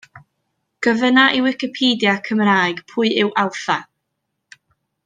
[0.87, 3.79] Gofynna i Wicipedia Cymraeg pwy yw Alffa?